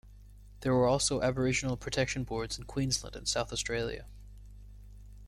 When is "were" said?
0.73-0.87